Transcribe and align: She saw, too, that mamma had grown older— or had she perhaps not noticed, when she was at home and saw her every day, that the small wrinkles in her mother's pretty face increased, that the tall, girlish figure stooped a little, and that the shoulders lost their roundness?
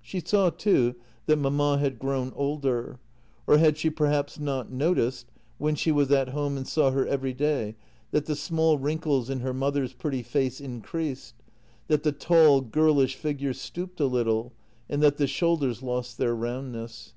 She 0.00 0.20
saw, 0.20 0.50
too, 0.50 0.94
that 1.26 1.34
mamma 1.36 1.78
had 1.78 1.98
grown 1.98 2.32
older— 2.36 3.00
or 3.48 3.58
had 3.58 3.76
she 3.76 3.90
perhaps 3.90 4.38
not 4.38 4.70
noticed, 4.70 5.26
when 5.58 5.74
she 5.74 5.90
was 5.90 6.12
at 6.12 6.28
home 6.28 6.56
and 6.56 6.64
saw 6.64 6.92
her 6.92 7.04
every 7.04 7.32
day, 7.34 7.74
that 8.12 8.26
the 8.26 8.36
small 8.36 8.78
wrinkles 8.78 9.28
in 9.28 9.40
her 9.40 9.52
mother's 9.52 9.92
pretty 9.92 10.22
face 10.22 10.60
increased, 10.60 11.34
that 11.88 12.04
the 12.04 12.12
tall, 12.12 12.60
girlish 12.60 13.16
figure 13.16 13.52
stooped 13.52 13.98
a 13.98 14.06
little, 14.06 14.52
and 14.88 15.02
that 15.02 15.16
the 15.16 15.26
shoulders 15.26 15.82
lost 15.82 16.18
their 16.18 16.36
roundness? 16.36 17.14